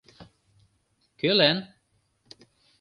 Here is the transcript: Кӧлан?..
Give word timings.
Кӧлан?.. 1.19 1.57